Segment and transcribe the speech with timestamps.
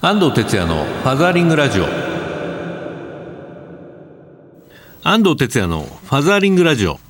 [0.00, 1.86] 安藤哲也のファザーリングラジオ。
[5.02, 7.00] 安藤哲也のファザーリングラジオ。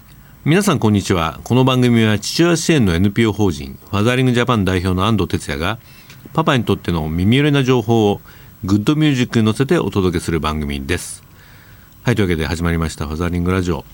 [0.47, 1.39] 皆さんこんにちは。
[1.45, 5.79] この番組は父親支援の NPO 法人ファザーリングジャパン代表の安藤哲也が
[6.33, 8.23] パパにとっての耳寄りな情報を
[8.65, 11.23] グッドミュージックに乗せてお届けする番組です。
[12.05, 13.85] はいというわけで始まりましたファザーリングラジオ。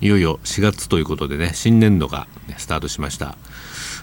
[0.00, 3.36] いよいよ4月ということでね新年度が、スタートしました。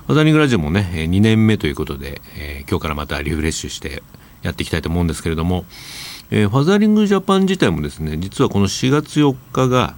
[0.08, 4.04] ファザーリングラジオもね2年目ということで、え、今日からまたリフレッシュして
[4.42, 5.66] やっていきたいと思うんですけれども、
[6.32, 9.96] えー、ファザリングジャパン自体もですね実はこの4月4日が、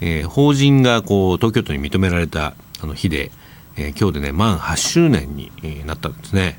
[0.00, 3.30] えー、法人がこう東京都に認められたあの日で、
[3.76, 5.50] えー、今日でね満8周年に
[5.86, 6.58] なったんですね。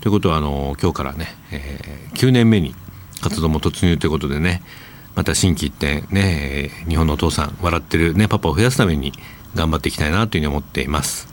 [0.00, 1.80] ということはあの今日からね、え、
[2.14, 2.74] 9年目に
[3.22, 4.62] 活動も突入ということでね
[5.14, 9.12] また心機一転ね日本のお父さん笑ってるねパパを増やすために
[9.54, 11.32] 頑張っていきたいなというふうに思っています。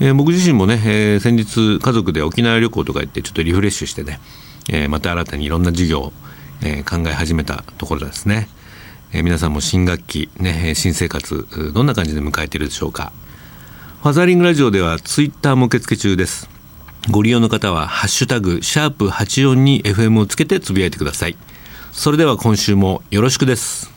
[0.00, 4.18] え、僕自身もね、え、先日家族で沖縄旅行とか行ってちょっとリフレッシュしてね
[4.68, 6.12] えー、また新たにいろんな事業を、
[6.62, 8.48] えー、考え始めたところですね、
[9.12, 13.12] え、皆さんも新学期、ね、新生活どんな感じで迎えているでしょうか。
[14.02, 16.50] ファザリングラジオではツイッターも受付中です。
[17.10, 21.36] ご利用の方はハッシュタグシャープ84に FM をつけてつぶやいてください。
[21.92, 23.92] それでは今週もよろしくです。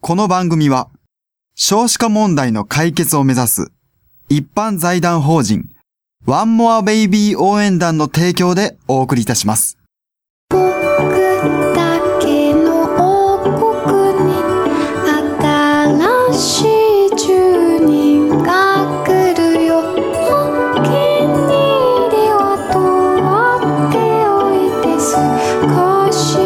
[0.00, 0.88] この番組は
[1.54, 3.72] 少子化問題の解決を目指す
[4.28, 5.68] 一般財団法人
[6.26, 9.78] ワンモアベイビー応援団の提供でお送りいたします。
[10.50, 13.50] 僕だけの王国
[14.28, 14.34] に
[15.40, 16.64] 新しい
[17.16, 19.78] 住人が来るよ。
[19.78, 19.82] お
[20.74, 20.92] 気に
[21.48, 22.84] 入りは取
[23.88, 23.96] って
[24.28, 26.40] おいて少し部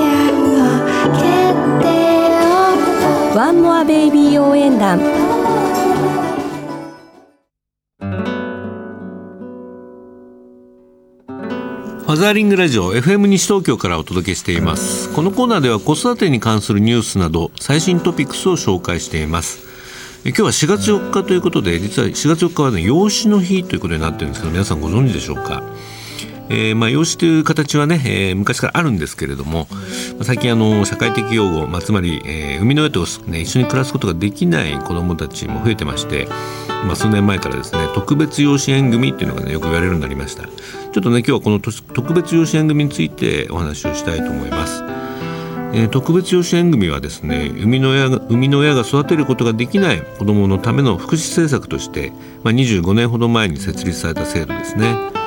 [0.00, 0.02] 屋
[0.56, 0.64] は
[1.12, 1.20] 決
[1.84, 5.19] 定ワンモアベイビー応援団
[12.10, 15.14] ファザーリングラジオ FM 西東京からお届けしています。
[15.14, 19.60] このコーナーでは子育てに関するニュースなど最新トピックスを紹介しています。
[20.24, 25.62] 今日は4月4日ということで実は4月4日はね養子の日ということになってるんですけど皆さんご存知でしょうか？
[26.50, 29.68] えー、まあ、養子という形はね、えー、昔からあるんですけれども、
[30.22, 36.26] 最近あの社会的養護、まあ、つまり、えー、生みの親と、ね、一緒に暮らすことができない子どもたちも増えてまして、
[36.84, 44.82] まあ、数年前からですね特別養子縁組っていうのがねよく言われるようになりましたちょっとね今日はこの特別養子縁組についてお話をしたいと思います。
[45.72, 52.10] えー、特別養子縁組はですね生みの親が生みの親が育てることができない子どものための福祉政策として、
[52.42, 55.19] まあ、25年ほど前に設立された制度ですね。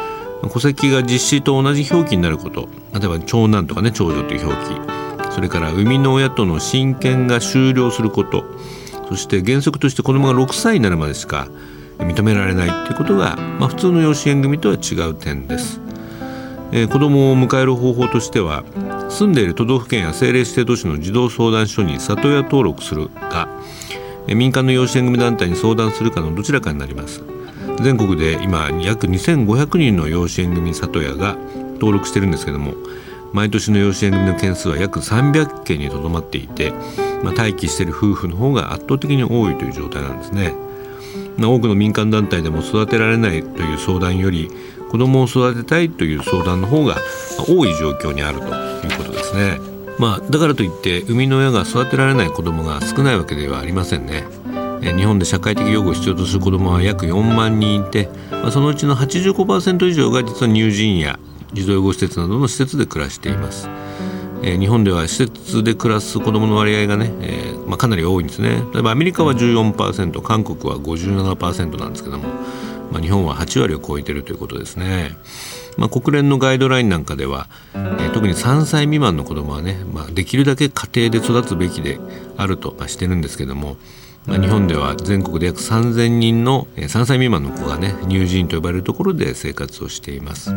[0.50, 4.82] 戸籍が実子と同じ表記になること例えば長男とかね長女という表記
[5.34, 8.44] それから生みの親との親権が終了すること
[9.10, 11.48] そして原則として子どもが6歳になるまでしか
[12.00, 15.80] 認められないということが、まあ、普通の養子縁組とは違う点です。
[16.72, 18.64] えー、子どもを迎える方法としては
[19.10, 23.48] 住んでいる都道府県や政令指定都市の児童相談所に里親登録するか
[24.28, 27.24] 民間の養子縁組団体に相談するかのどちらかになります。
[27.82, 31.38] 全国で今約2500人の養子縁組里親が
[31.76, 32.74] 登録してるんですけども
[33.34, 36.72] 毎年の養子縁組の件数は約300件にとどまっていて、
[37.24, 40.54] まあ、待機している夫婦の方が圧倒的に多いという状態なんですね。
[41.38, 44.50] まあ、多くの民間団体でも育てられないという相談より
[44.92, 46.98] 子どもを育てたいという相談の方が
[47.48, 49.60] 多い状況にあるということですね。
[49.98, 54.26] まあ、だからといって生みの親が育てられない子どもが少ないわけではありませんね。
[54.96, 58.10] 日本で社会的養護を必要とする子どもは約4万人いて、
[58.52, 61.20] そのうちの85%以上が実は乳児院や
[61.54, 63.70] 児童養護施設などの施設で暮らしています。
[64.44, 72.28] 日本では施設で暮らす子どもの割合がね、えーまあ、かなり多いんですね例えばアメリカは14%韓国は57%なんですけども、
[72.92, 75.18] まあ、日本は8割を超えているということですね。
[75.78, 82.00] まあ、国連のガイドラインなんかでは、えー、特に3歳未満の子どもはね、ま、できるだけ家庭で育つべきで
[82.38, 83.78] あると、ま、してるんですけども、
[84.26, 90.54] まあ、日本では全国で約3000人の3歳未満の子がね乳児院と呼ばれるところで生活をしています。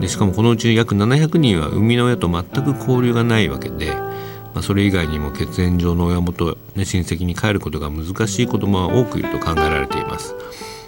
[0.00, 3.94] でしかもこのうち約700人は生みの親と全く交流がないわけで、
[4.54, 10.34] まあ、それ以外にも血縁上の親元、ね、親戚に帰ることが難しい子どもは多くいると考えられています、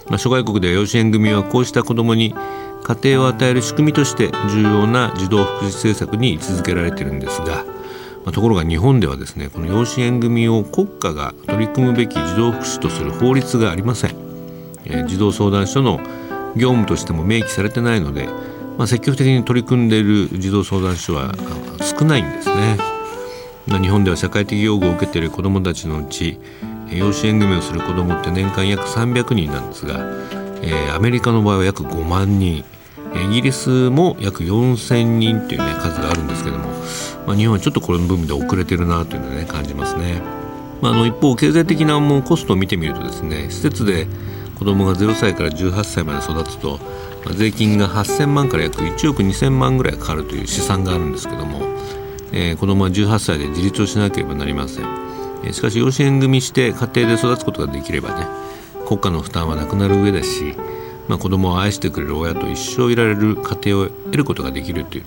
[0.08, 2.34] まあ、諸外国では養子縁組はこうした子どもに
[2.82, 7.64] 家庭を与える仕組みとして重要な児童福祉政策に位置づけられているんですが
[8.24, 14.16] まあ、ところが日本ではですねこの養子縁組を国家が取り組むべき児童福祉とする法律がありません、
[14.86, 15.98] えー、児童相談所の
[16.56, 18.26] 業務としても明記されてないので、
[18.78, 21.34] まあ、積極的に取り組んでいる児童相談所は
[21.82, 22.78] 少ないんですね、
[23.66, 26.38] まあ、日本では社会的養護を受けている子どもたちのうち
[26.90, 29.98] 養子縁組をする子どもって年間約300人なんですが、
[30.62, 32.64] えー、アメリカの場合は約5万人。
[33.22, 36.68] イギリスも約4000人っていうね数があるんですけども、
[37.26, 40.20] まあ、日本はちょっとこれの部分で遅れてるなというのをね感じますね。
[40.80, 44.06] まあ、あの一方経済的なもうコストを見てみるとですね施設で
[44.58, 46.78] 子どもが0歳から18歳まで育つと、
[47.24, 51.66] まあ、税金が8000万から約1億2000万ぐらいかかるという試算があるんですけども、
[52.32, 54.84] えー、子どもは18歳で自立をしなければなりません、
[55.44, 58.26] えー、しかし養子縁組して家庭で育つことができればね
[58.86, 60.54] 国家の負担はなくなる上だし
[61.08, 65.04] まあ、子供を愛してくれる親と一生いられる家庭を得ることができるという、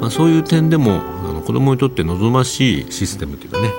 [0.00, 3.70] まあ、そういう点でもあの子供にとって望ましいシステムというかね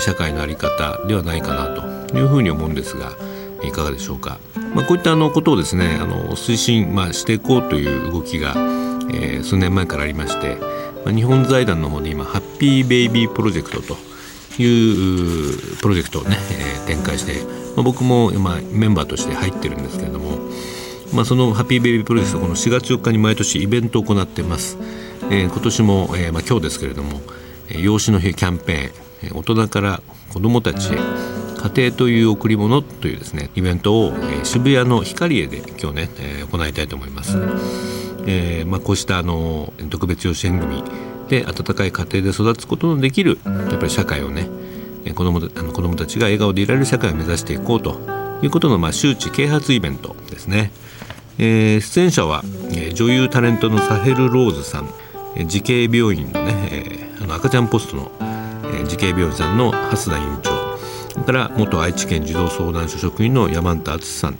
[0.00, 3.12] 社会の在り方ではないかなというふうに思うんですが
[3.62, 4.38] いかがでしょうか、
[4.74, 8.54] まあ、こういったあのことをですねあの推進、まあ、していこうという動きが、
[9.12, 10.56] えー、数年前からありまして、
[11.04, 13.96] まあ、日本財団の方で今ハッピーベイビープロジェクトと
[14.60, 17.44] いうプロジェクトをね、えー、展開して、
[17.76, 20.38] まあ、僕も今メンバーとして入ってるんですけれども
[21.12, 24.78] まあ、そのハッピーベイビープロジェクトこの4月4日に毎年イベントを行っています、
[25.30, 27.20] えー、今年も、えーまあ、今日ですけれども、
[27.68, 37.36] 養子の日キャンペーン大人から子どもたちへ家庭という贈り物というですねイベントを、えー、渋谷の光栄で今日ね、えー、行いたいと思います、
[38.26, 40.82] えーまあ、こうしたあの特別養子縁組
[41.28, 44.48] で温かい家庭で育つことのできるやっぱり社会をね
[45.14, 48.00] 子どもあの子供たちが笑顔でいられる社会を目指していこうと
[48.42, 50.72] いうことの、まあ、周知啓発イベントですね。
[51.38, 54.88] えー、出演者は、えー、女優タレントのサヘル・ローズさん、
[55.36, 64.34] えー、慈恵病院のね、えー、あの赤ちゃんポストの、えー、慈恵病院さんの蓮田院長から元愛知県児童相談所職員の山田敦さん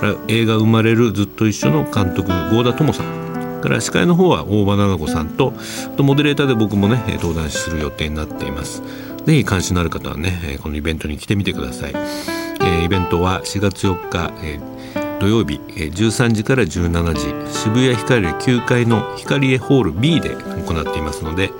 [0.00, 5.52] から映画「生まれるずっと一緒」の監督郷田智さんから司会の方は大場奈々子さんと
[5.96, 8.82] とモデレーターで僕もね登壇する予定になっています。
[9.24, 14.77] ぜひ関心のある方はねこのイベントに来てみてください、えー、イベントは4月4日、えー
[15.20, 21.50] 土曜日13時から17時渋谷ヒカリエ9階のヒカリエホール B で行っていますので、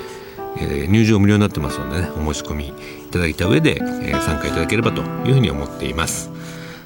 [0.61, 2.73] え入場無料になってますのでねお申し込みい
[3.11, 6.31] ただいた上で、え参加いただければというふうに思っています。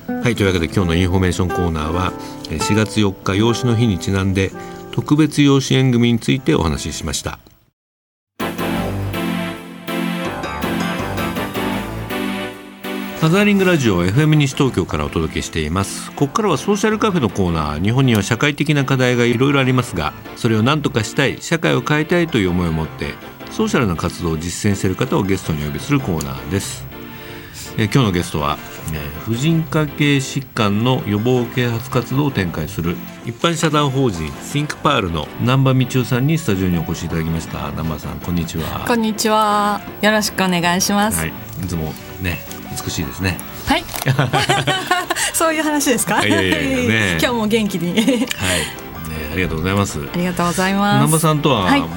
[0.07, 2.13] はいというわけで今日のインフォメーションコーナーは
[2.49, 4.51] 4月4日養子の日にちなんで
[4.93, 7.39] 特別養子縁組についてお話ししました。
[13.23, 16.11] ファザーリングラジオ FM 西東京からお届けしています。
[16.11, 17.81] ここからはソーシャルカフェのコーナー。
[17.81, 23.15] 日本には社会的な課題がいろいろありますがそれを何とかしたい社会を変えたいという思いを持って
[23.53, 26.85] ソーシャルな活動を実践している方をゲストにお呼びするコーナーです。
[27.79, 28.59] え今日のゲストは、
[28.93, 37.71] え婦人科系疾患の予防啓発活動を展開する一般社団法人 ThinkPAR の南波道夫さんにスタジオにお越しいただきました。
[37.71, 38.85] 南波さんこんにちは。
[38.85, 39.81] こんにちは。
[40.01, 41.33] よろしくお願いします、はい、い
[41.69, 43.39] つもね美しいですね。
[43.67, 43.85] はい。
[45.35, 46.25] そういう話ですか？
[46.25, 47.93] いやいやいやね、 今日も元気に。
[47.93, 48.07] はい。
[48.07, 48.27] ね、
[49.33, 50.01] ありがとうございます。
[50.01, 50.95] ありがとうございます。
[50.97, 51.89] 南波さんとは、もう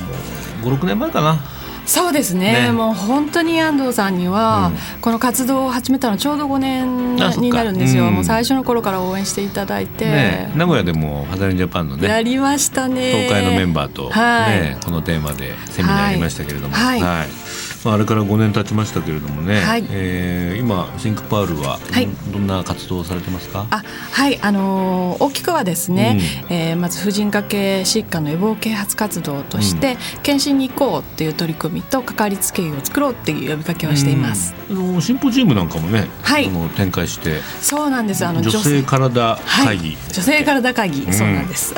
[0.64, 1.40] 五六年前かな。
[1.86, 17.45] そうですね、ね、もう本当に安藤さんには、うん、この活動を始めたのちょうど5年になるんですよ、うん、もう最初の頃から応援していただいて、ね、名古屋でもハザリンジャパンのねやりましたね東海のメンバーと、ね、はい、このテーマでセミナーやりましたけれども、はい、はいはい
[17.86, 23.68] まあ、あれから5年経ちましたけれどもね、はい、えー、今シンクパールはど,、はい、どんな活動をされてますか？
[23.70, 41.76] あはいあのー、大きくはですね、うん、えー、まず婦人科系疾患の予防啓発活動として、うん、検診に行こうっていう取り組みとかかりつけ医を作ろうっていう呼びかけをしています、うん、あのシンポジウムなんかもね、はい、あの展開してそうなんですあの女性体会議、はい、女性体会議、そうなんです、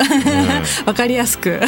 [0.86, 1.60] わ、かりやすく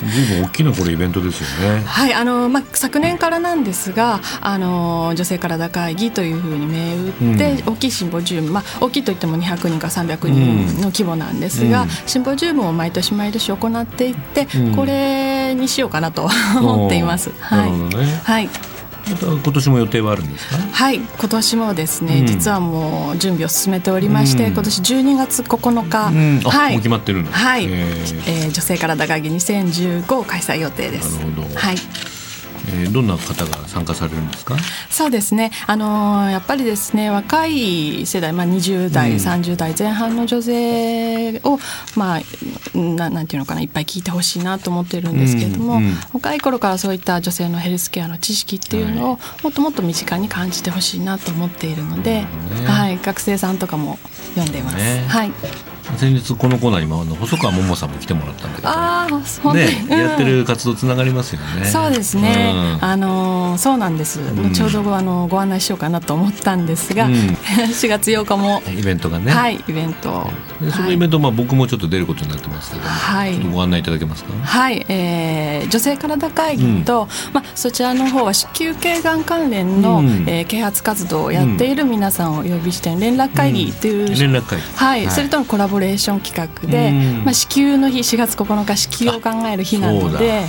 [0.00, 17.30] 随分大きなこれイベントですよねはいあのまあ昨年からなんですがあの女性体会議というふうに銘打って、うん、大きいシンポジウム、まあ、大きいといっても200人か300人の規模なんですが、うん、シンポジウムを毎年毎年行っていって、うん、これにしようかなと 思っています。
[17.40, 18.48] はい、ね、はい。
[19.08, 20.56] 今年も予定はあるんですか？
[20.72, 20.96] はい。
[20.96, 26.72] 今年もですね、うん、実はもう準備を進めておりまして、うん、今年12月9日、うん、はい。
[26.72, 27.30] もう決まってるの。
[27.30, 31.18] はい、えー、えー、女性体会議2015を開催予定です。
[31.18, 31.48] なるほど。
[31.54, 31.76] はい
[32.68, 34.56] えー、どんな方が参加されるんですか？
[34.90, 41.58] そうですね、あのー、やっぱりですね若い世代、まあ、20代、うん、30代前半の女性を、
[41.96, 52.26] まあ、ななんていうのかないっぱい聞いてほしいなと思ってるんですけれども、うんうん、若い頃からそういった女性のヘルスケアの知識っていうのを、もっともっと身近に感じてほしいなと思っているので、ね、
[52.66, 53.98] はい、学生さんとかも
[54.34, 54.76] 読んでいます。
[54.76, 55.32] ね、はい
[55.96, 59.98] 先日このコーナーにもあの細川桃さんも来てもらったんだけどああね、うん。
[59.98, 61.64] やってる活動つながりますよね。
[61.66, 62.84] そうですね、うん。
[62.84, 64.52] あのーそうなんです、ん。
[64.52, 67.12] ちょうどあのご案内しようかなと思ったんですが、うん。
[67.72, 69.32] 4月8日も、イベントがね。
[69.32, 70.30] はいイベント。
[70.60, 73.38] でそのイベント、まあ僕もちょっと出ることになってますけども、はい。
[73.52, 74.32] ご案内いただけますか？
[74.42, 80.24] はい、えー女性体会議と、まあ、そちらの方は子宮頸がん関連の、うん。
[80.26, 84.64] えー啓発活動をやっている皆さんをお呼びして連絡会議という、連絡会議。
[84.76, 90.44] はい、それとのコラボレーション企画で、うんまあ、子宮の日4月9日子宮を考える日なので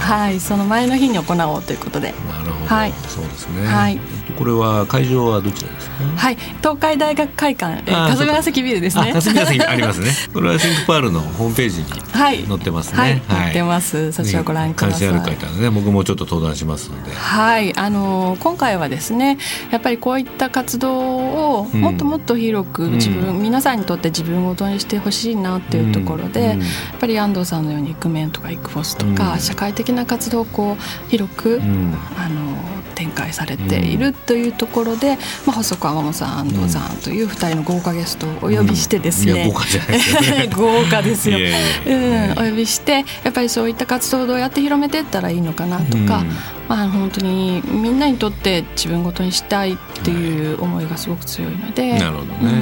[0.00, 3.66] はい、その前の日に行おうということで、なるほど、はいそうですね。
[3.66, 6.04] はいえっとこれは会場はどちらですか？
[6.16, 9.12] はい、東海大学会館、えー霞ヶ関ビルですあ、ね。
[9.12, 10.10] 霞ヶ関ありますね。
[10.32, 12.98] これはシンクパールのホームページにはい、載ってますね。
[12.98, 14.12] はい、載ってます。
[14.12, 15.08] そちらをご覧ください。
[15.08, 17.14] 関心ある方はね、僕もちょっと登壇しますので。
[17.14, 19.36] はい、あの今回はですね
[19.70, 26.60] やっぱりこういった活動をうんもっともっと広くうん自分、皆さんにとって自分ごとにしてほしいなっていうところで、うん。
[26.60, 29.38] やっぱり安藤さんのようにイクメンとかイクフォスとか、うん。
[29.38, 31.94] 社会的な活動をこう広く、うん。
[32.16, 32.56] あの
[33.00, 35.16] 展開されているというところで、
[35.46, 39.38] まあ、細川マモさん安藤さんという2人の豪華ゲストをお呼びしてですね、うん。
[39.38, 40.48] いや豪華じゃないですよね。
[40.54, 41.38] 豪華ですよ。
[41.38, 46.36] いやいやいやうん、お呼びしてやっぱりそういった活動をどうやって広めていったらいいのかなとか、うん。
[46.68, 52.52] まあ、本当にみんなにとって自分ごとにしたいっていう思いがすごく強いので、なるほどね。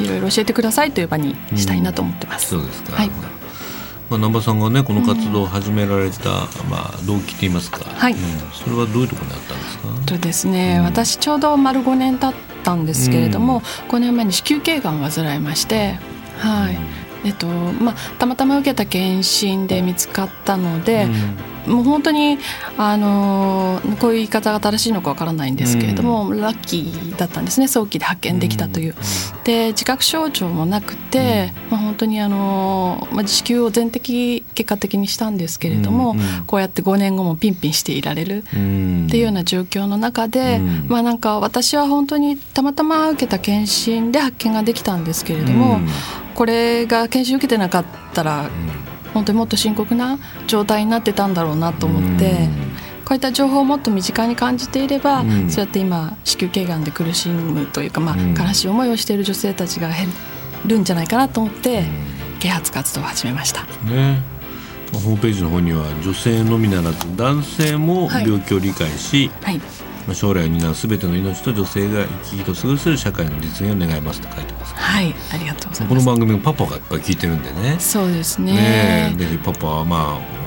[0.00, 2.48] うんいろいろ教えてくださいという場にしたいなと思ってます。
[2.48, 2.96] そうですか。
[2.96, 3.10] はい。
[4.08, 8.12] まあ、南波さんがねこの活動を始められた、まあ、動機って言いますか、はい。
[8.12, 8.18] うん。
[8.52, 10.84] それはどういうところにあったんですかとですね、うん。
[10.84, 15.98] 私ちょうど丸5年経ったんですけれども、5年前に子宮頸がんを患いまして、
[16.38, 21.06] はいえっとまあ、たまたま受けた検診で見つかったので、
[21.66, 22.38] もう本当に
[22.78, 28.94] あのーこういう言い方が正しいのかわからないんですけれども、ラッキーだったんですね早期で発見できたという。
[29.44, 36.44] で自覚症状もなくて、まあ、本当にあのー、まあ、子宮を全摘結果的にしたんですけれども、うんうん。
[36.46, 38.44] こうやって5年後もピンピンしていられる。
[38.54, 39.06] うん。
[39.06, 40.86] っていうような状況の中で、うん。
[40.88, 45.88] まあなんか私は本当にたまたま受けた検診で発見ができたんですけれども、うん
[46.36, 48.50] これが検診受けてなかったら
[49.14, 52.48] 本当にもっと深刻な状態になってたんだろうなと思って、
[53.06, 55.50] こういった情報をもっと身近に感じていれば、うん。
[55.50, 58.34] そうやって今子宮頸がんで苦しむというか、まあうん。
[58.34, 60.08] 悲しい思いをしている女性たちが減
[60.66, 61.84] るんじゃないかなと思って、
[62.40, 63.62] 啓発活動を始めました。
[63.88, 64.20] ね。
[64.92, 68.24] まあホームページの方には女性のみならず男性もはい。
[68.24, 69.60] 病気を理解し、はい
[70.06, 76.06] まあ、将来を担うすべての命と女性が生き生きと過ごせる社会の実現を願いますと書いてますはい、ありがとうございこのます。
[76.06, 79.12] 番組もパパがやっぱり聞いてるんでねそうですねね。
[79.14, 80.45] えでパパはまあ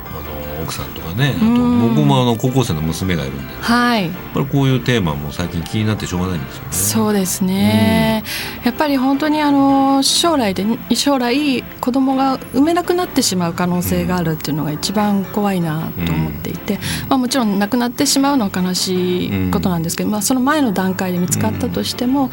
[0.62, 1.96] 奥さんとかねあとうん。
[1.96, 4.10] 僕もあの高校生の娘がいるんで、やっはい。
[4.34, 6.68] ぱりこういうテーマも最近気になってしょうがないんですよね。
[6.72, 8.24] そうですね、
[8.64, 22.30] やっぱり本当にあの将来で将来子供が産めなくなってしまう可能性があるっていうのが一番怖いなと思っていて、まあ、もちろん亡くなってしまうのは悲しいことなんですけど、まあ、その前の段階で見つかったとしても、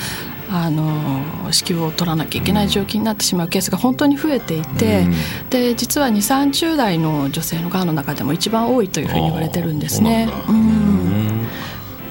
[0.50, 5.14] あの子宮を取らなきゃいけない状況になってしまうケースが本当に増えていて、うん
[5.50, 10.28] で実は2 3 0代の女性のがんの中でも一番多いというふうに言われてるんですね。
[10.48, 10.52] う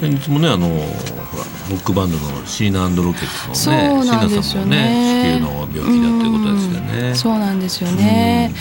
[0.02, 5.40] なんいつもねあのほらロックバンドのシーナロケッツのねそうなんですよ椎名さんもねね。
[5.40, 7.10] 子宮の病気だということですよね。
[7.10, 8.52] うんそうなんですよね。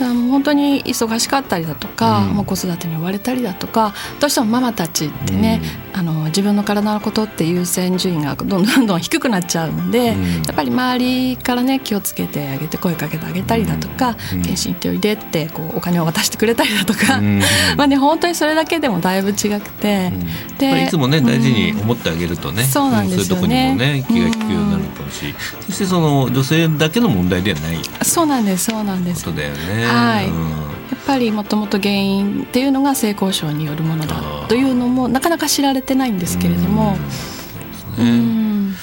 [0.00, 2.34] あの本当に忙しかったりだとか、うん。
[2.34, 5.60] もう子育てに追われたりだとかどうしてもママたちってね、
[5.92, 10.42] あの自分の体のことって優先順位がどんどんどんどん低くなっちゃうんで、うん。
[10.44, 14.42] やっぱり周りからね気をつけてあげて声かけてあげたりだとか、うん。
[14.42, 17.40] 検診行っておいでってこうお金を渡してくれたりだとか、うん。
[17.76, 20.20] まあね本当にそれだけでもだいぶ違くて、うん。
[20.60, 23.36] やっぱりいつもね大事に思ってあげるとね、そうなんですよね。
[23.36, 25.34] そういうとこにもね気が利くようになるかもし
[25.66, 27.76] そしてその女性だけの問題ではない。
[27.76, 29.24] こそうなんですそうなんです。
[29.24, 29.86] とだよね。
[29.86, 30.28] はい。
[30.28, 30.50] うん。
[30.50, 30.56] や
[30.96, 34.54] っぱりもともと原因っていうのが性交渉によるものだと。
[34.54, 36.96] いうのもなかなか知られてないんですけれども、
[37.96, 38.74] そうん。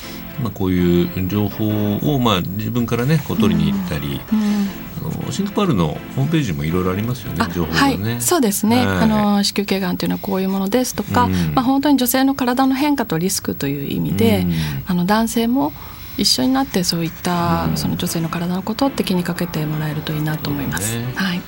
[0.41, 1.67] まあ、こういう情報
[2.15, 7.97] をまあ自分からねこう取りに行ったり、うんあのシンクパールのホームページもいろいろありますよねあ情報はい。
[7.97, 8.21] がね。
[8.21, 8.97] そうですね、はい。
[8.99, 11.53] あの子宮頸がんというのはこういうものですとか、うん。
[11.53, 14.53] まあ、本当に女性の体の変化とリスクという意味で、うん。
[14.87, 15.73] あの男性も
[16.17, 17.77] 一緒になってそういった、うん。
[17.77, 20.97] その女性の体のことって気にかけてもらえるといいなと思います。
[20.97, 21.13] ね。
[21.15, 21.41] はい。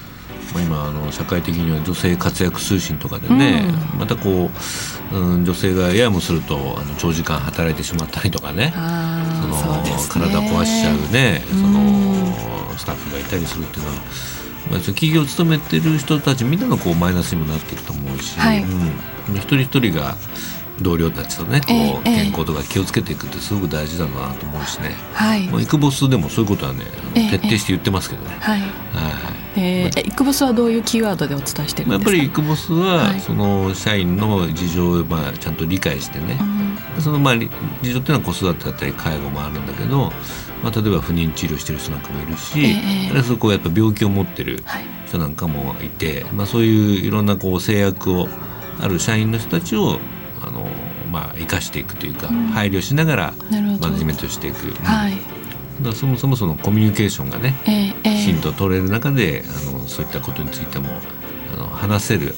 [0.54, 3.64] まあ、今あの社会的には女性活躍推進とかでね、
[4.00, 4.50] またこ
[5.12, 9.24] う、うん、女性がややもするとあの長時間働いてしまったりとかねあ
[9.62, 9.92] そのね。
[10.10, 11.74] 体壊しちゃうねそうん。
[11.74, 18.64] のスタッフがいたりするっていうのは、まあ、その企業を務めてる人たちみんなのこうマイナスにもなっていくと思うし、はい。
[18.64, 20.16] うん、一人一人が
[20.82, 21.74] 同僚たちとねこう、
[22.08, 25.48] ええ健康とか気をつけていくってすごく大事だなと思うしね、はい。
[25.48, 28.60] まあ、イクボスでもそういうことはね徹底して言ってますけどね、はい。
[28.62, 28.70] はい。
[29.60, 32.18] えー、えイクボスはどういうキーワードでお伝えしてるまあ、んですか？
[32.18, 36.38] やっぱりイクボスは、はいその社員の事情をまあちゃんと理解してね、
[37.00, 37.50] そのまあり
[37.82, 40.12] 事情っていうのは子育てだったり介護もあるんだけど、
[40.64, 44.84] まあ、例えば不妊治療してる人なんかもいるし、ええあるいはそこうやっぱ病気を持ってるはい。
[45.08, 48.28] 人なんかもいて、まあ、そういういろんなこう制約を
[48.82, 50.00] ある社員の人たちを
[50.42, 50.68] あの、
[51.12, 53.34] まあ、生かしていくというか、配慮しながら
[53.82, 55.14] マネジメントしていく、はい。
[55.82, 60.90] だそもそもそのコミュニケーションがねえー、えきちんー、と取れる中であのそういったことについても
[61.54, 62.36] あの話せるはい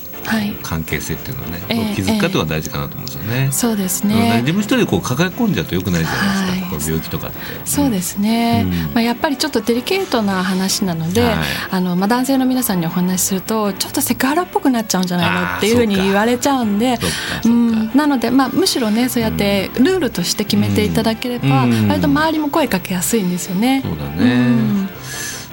[0.62, 3.50] 関係性っていうのをね、ええどう築くかっていうのが大事かなと思うんですよね。
[3.52, 4.40] そうですうんね。
[4.42, 6.86] 自分一人でこう抱え込んじゃうとよくないじゃないですか、はい。
[6.86, 7.38] 病気とかって。
[7.66, 8.94] そうですね、うん。
[8.94, 11.36] まあ、やっぱりちょっとデリケートな話なので、はい。
[11.72, 17.00] あのまあ、男性の皆さんにお話しするとちょっとセクハラっぽくなっちゃうんじゃないのっていうふうに言われちゃうんで
[17.46, 21.88] うん、なので、まあ、むしろねそうやってルールとして決めていただければ、うん。
[21.88, 23.82] 割と周りも声かけやすいんですよね。
[23.84, 24.99] そうだうね。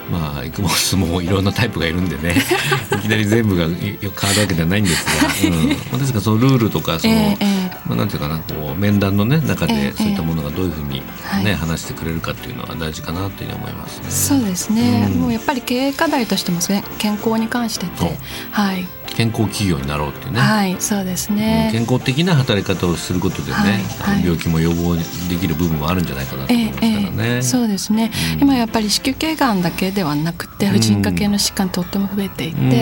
[0.09, 2.37] んまあイクボスもいろんなタイプがいるんでね。
[2.97, 7.77] いきなり全部がい変わるわけではないんですが、うん、まあ確かそのルールとかその、ええええ。
[7.87, 11.55] まあ、なんていうかなこう面談の、ね、中ええでそういったものがどういうふうに、ねはい。
[11.55, 14.05] 話してくれるかっていうのは大事かなっていうふうに思いますね。
[14.11, 15.21] そうですね、うん。
[15.21, 18.09] もうやっぱり経営課題としてもね健康に関してそう。
[18.09, 18.19] て、
[18.51, 21.71] はい、健康企業になろうっていうね、はい、そうですね。
[21.73, 23.55] 健康的な働き方をすることでね、
[23.99, 24.97] はい病気も予防
[25.29, 27.43] できる部分もあるんじゃないかなと思いますからね。
[27.43, 32.77] そうですね、うん今やっぱり子宮頸がんだけではなくて婦人科系の疾患とっても増えていて、うんうん。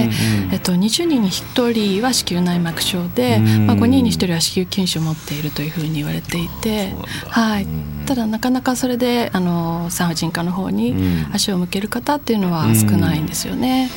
[0.53, 3.67] えっと、20人に1人は子宮内膜症で、うん。
[3.67, 6.93] まあ、5人に1人は子宮筋腫を持っているというふうに言われていて
[7.29, 7.65] はい。
[7.65, 8.05] うん。
[8.07, 10.95] ただなかなかそれであの産婦人科の方にう
[11.31, 11.35] ん。
[11.35, 13.91] 足を向ける方っていうのは少ないんですよね。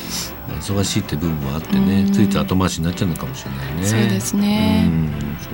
[0.56, 3.84] 忙しいって部分もあってね、うんついつい後回しになっちゃうのかもしれないね。
[3.86, 4.90] そうですねう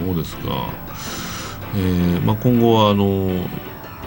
[0.02, 0.68] んそうですか。
[1.76, 3.28] えーまあ今後はあの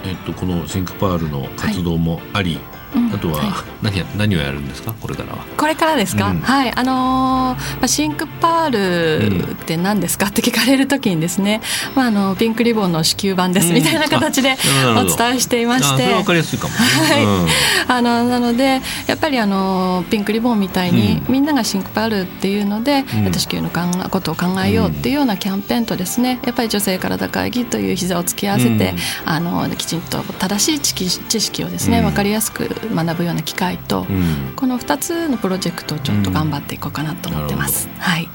[0.06, 2.77] えっとこのシンクパールの活動もあり、うん
[3.14, 3.84] あとははい。
[3.84, 4.94] 何や、何をやるんですか？
[4.94, 5.46] これからは。
[5.58, 6.40] これからですか、うん。
[6.40, 6.72] はい。
[6.76, 11.62] あのーまあ、シンクパールって何ですかって聞かれる時にですね、
[11.96, 13.74] まあ、あのピンクリボンの子宮版ですうん。
[13.76, 14.56] みたいな形で
[14.98, 16.04] お伝えしていまあして。
[16.04, 16.74] それはわかりやすいかも。
[16.74, 16.80] ね。
[16.80, 17.24] はい。
[17.26, 17.48] うん。
[17.88, 21.34] あのなのでやっぱりあのピンクリボンみたいに、うん。
[21.34, 23.26] みんながシンクパールっていうので、うん。
[23.26, 28.98] えっと子宮の考えことを考えようっていうようなキャンペーンとですねやっぱり女性体会議という膝を突き合わせて、うん。
[29.26, 32.06] あのきちんと正しい知識をですね、うん。
[32.06, 34.54] 分かりやすく学ぶような機会と、うん。
[34.56, 37.90] この2つのプロジェクトをちょっと頑張っていこうかなと思ってます。
[37.98, 38.30] はい。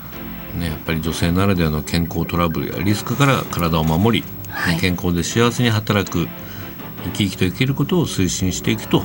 [0.58, 4.80] ね、やっぱり女性ならではの健康トラブルやリスクから体を守り、はい。
[4.80, 6.28] 健康で幸せに働く
[7.04, 9.02] 生き生きと生きることを推進していくと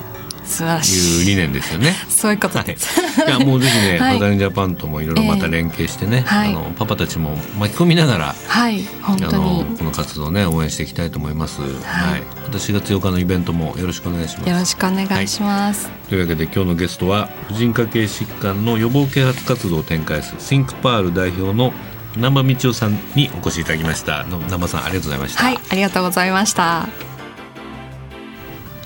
[0.47, 1.23] 素晴らいしい。
[1.23, 1.93] う理念ですよね。
[2.09, 2.99] そういうことはい、です。
[2.99, 11.61] いやもうぜひね、はいマダニジャパンともいろいろまた連携してね、はいあのパパたちも巻き込みながらはい、本あのこの活動をね応援していきたいと思います。
[11.61, 14.49] はい、また4月8日のイベントもよろしくお願いします。
[14.49, 15.89] よろしくお願いします。
[16.09, 21.73] というわけで今日のゲストは婦人科系疾患の予防啓発活動を展開するシンクパール代表の
[22.15, 27.06] 南波道夫さんにお越しいただきましたの南波さんありがとうございました、はい、ありがとうございました。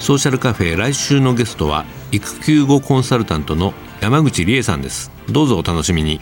[0.01, 5.11] ソーシャルカフェ来週のゲストは育休後コンサルタントの山口理恵さんです。
[5.29, 6.19] どうぞお楽しみに。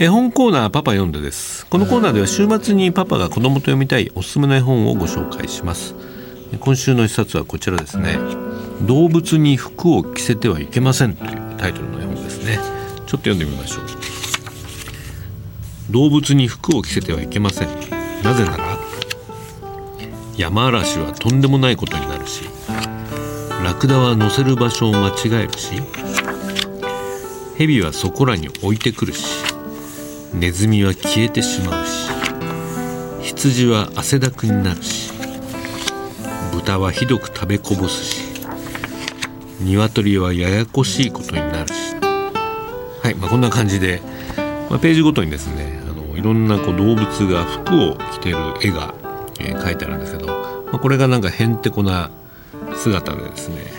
[0.00, 1.64] 絵本コーナーパパ読んでです。
[1.66, 5.94] このコーナーでは週末にパパが子供と読みたいおすすめの絵本をご紹介します。
[6.58, 8.18] 今週の一冊はこちらですね。
[8.82, 12.58] 動物に服を着せてはいけませんというタイトルの絵本ですね。
[13.06, 14.19] ちょっと読んでみましょう。
[15.90, 17.68] 動物に服を着せてはいけません。
[18.22, 18.78] なぜなら
[20.36, 22.44] 山嵐はとんでもないことになるし
[23.64, 25.82] ラクダは乗せる場所を間違えるし
[27.56, 29.44] 蛇はそこらに置いてくるし
[30.32, 32.10] ネズミは消えてしまうし
[33.22, 35.12] 羊は汗だくになるし
[36.52, 38.30] 豚はひどく食べこぼすし
[39.60, 41.74] 鶏はややこしいことになるし。
[43.02, 44.00] はい、まあ、こんな感じで、
[44.68, 45.79] まあ、ページごとにですね
[46.16, 48.94] いろんなこう動物が服を着てる絵が、
[49.40, 50.26] えー描いてあるんですけど、
[50.66, 52.10] まあ、これがなんかへんてこな
[52.74, 53.72] 姿でですね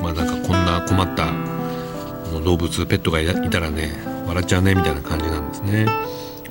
[0.00, 1.32] まあなんかこんな困った
[2.44, 3.90] 動物ペットがいたらね
[4.26, 5.86] 笑っちゃうねみたいな感じなんですね、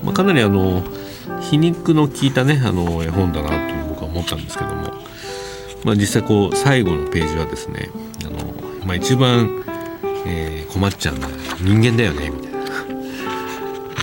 [0.03, 0.83] まあ、かなりあの
[1.41, 4.93] 皮肉の効いたねあの絵本だなという僕は思ったんですけども、
[5.83, 7.89] まあ、実際こう最後のページはですね
[8.25, 9.63] あの、まあ、一番、
[10.25, 11.29] えー困っちゃうのは
[11.59, 12.56] 人間だよねみたいな。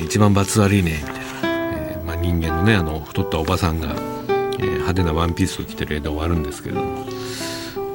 [0.05, 7.07] 一番罰悪いねみたいな、えーまあ、人間のねあの太ったおばさんが、えー派手なワンピースを着てる絵で終わるんですけれどもま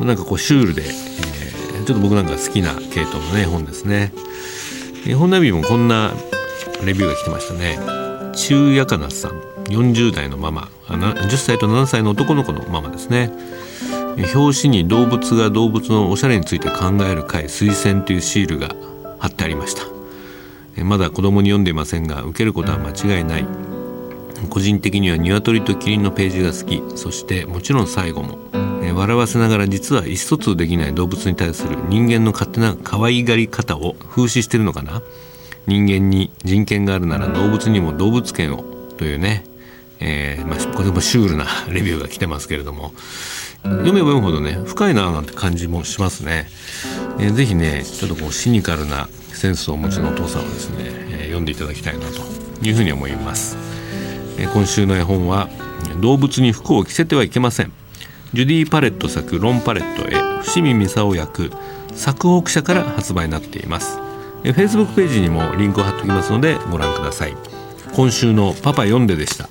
[0.02, 4.12] あなんかこうシュールで、えーちょっちょっと僕なんか好きな系統のね本ですね。
[5.08, 6.14] 絵本ナビもこんな
[6.86, 7.80] レビューが来てましたね。
[8.36, 9.32] 中やかなさん
[9.70, 13.32] 40代のママ10歳と7歳の男の子のママですね。
[14.36, 18.76] 表紙に動物が動物のおしゃれについて考える会推薦というシールが
[19.18, 19.99] 貼ってありました。
[20.84, 23.46] まだ子供に読んでいませんが受けることは間違いない。
[24.50, 26.98] 個人的には鶏とキリンのページが好き。
[26.98, 28.38] そしてもちろん最後も。
[28.94, 35.02] 笑わせながら実は意思疎通できない動物に対する人間の勝手な可愛がり方を風刺してるのかな？
[35.68, 38.64] 人間に人権があるなら動物にも動物権を
[38.98, 39.44] というね、
[40.00, 42.94] えーまあ、これもシュールな レビューが来てますけれども。
[43.62, 46.48] 読めば読むほどね深いななんて感じもしますね、
[47.20, 49.10] えー、ぜひねちょっとこうシニカルな
[49.40, 52.22] センスをお持ちのお父さんをですね、えー、読んでいただきたいなと
[52.62, 53.58] いうふうに思います、
[54.38, 55.48] えー、今週の絵本は
[56.02, 57.72] 動物に服を着せてはいけません。
[58.34, 61.52] ジュディ・パレット作ロン・パレットへ伏見美沙役
[61.96, 64.00] 作北社から発売になっています。
[64.44, 67.36] え Facebook ページにもリンクを貼っておきますのでご覧ください。
[67.96, 69.50] 今週のパパ読んででした。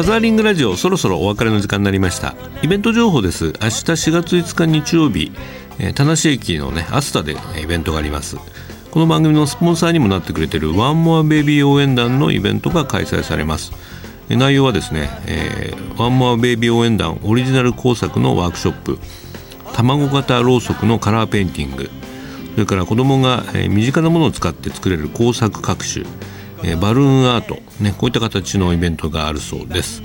[0.00, 2.34] ファザーリングラジオそろそろお別れの時間になりました。
[2.62, 3.48] イベント情報です。
[3.48, 5.30] 明日4月5日日曜日、
[5.78, 8.38] え、田無駅のねアスタでイベントがあります。
[8.90, 13.72] この番組のスポンサーにもなってくれてるワンモアベイビー応援団のイベントが開催されます。
[14.30, 18.98] 内容はですね、えー、ワンモアベイビー応援団オリジナル工作のワークショップ
[19.74, 21.90] 卵型ろうそくのカラーペインティング。
[22.54, 26.06] それから子どもが、身近なものを使って作れる工作各種、
[26.62, 30.02] え、バルーンアート、ね、こういった形のイベントがあるそうです、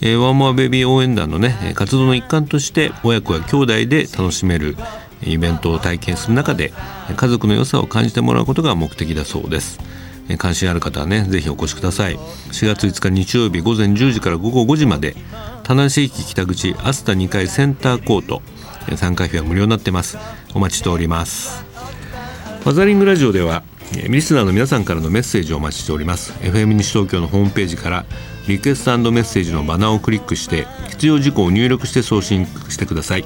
[0.00, 4.76] えー、ワンモアベビー応援団のね活動の一環として親子や兄弟で楽しめる
[5.24, 6.72] イベントを体験する中で
[7.16, 9.78] 家族の良さを感じてもらうことが目的だそうです。
[10.38, 12.16] 関心ある方はねぜひお越しください。
[12.16, 15.14] 4月5日日曜日午前10時から午後5時まで
[15.62, 18.42] 田無駅北口アスタ2階センターコート
[18.96, 20.18] 参加費は無料になってます。
[20.54, 21.64] お待ちしております。
[22.64, 23.62] マザリングラジオでは
[23.92, 26.32] リスナーの皆さんからのメッセージをお待ちしております。
[26.40, 28.06] FM 西東京のホームページから
[28.48, 33.24] リクエストメッセージのバナーをクリックして必要事項を入力して送信してください。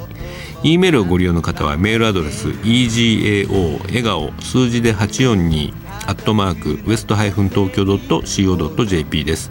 [0.63, 5.73] E メールをご利用の方はメールアドレス egao 笑顔数字で842
[6.07, 9.51] アットマークウエストハイフン東京 .co.jp です。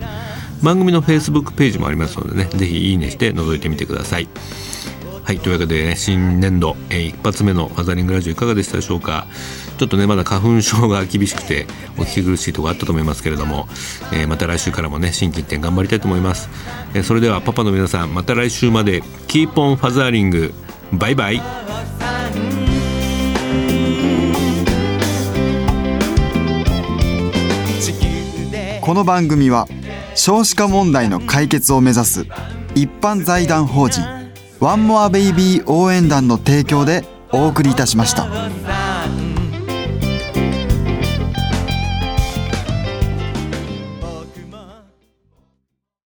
[0.63, 4.27] 番組の Facebook ページもありますのでねぜひいいねして覗いてみてください。
[5.25, 9.25] はいというわけで、ね、新年度、えー、一発目のファザリングラジオいかがでしたでしょうか？
[9.79, 11.65] ちょっとねまだ花粉症が厳しくて
[11.97, 13.67] お聞き苦しいところあったと思いますけれども、
[14.13, 16.47] えー、また来週からもね心機一転頑張りたいと思います、
[16.93, 20.53] えー、それではパパの皆さんまた来週までキーポンファザリング
[20.93, 21.41] バイバイ。
[28.79, 29.65] この番組は
[30.13, 32.27] 少子化問題の解決を目指す
[32.75, 34.03] 一般財団法人
[34.59, 38.94] ワンモアベイビー応援団の提供でお送りいたしました。